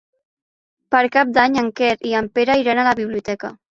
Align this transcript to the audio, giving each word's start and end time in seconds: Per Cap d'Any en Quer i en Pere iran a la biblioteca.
Per 0.95 1.01
Cap 1.15 1.35
d'Any 1.37 1.59
en 1.63 1.69
Quer 1.81 1.91
i 2.13 2.17
en 2.21 2.31
Pere 2.39 2.57
iran 2.63 2.83
a 2.85 2.87
la 2.89 2.95
biblioteca. 3.03 3.55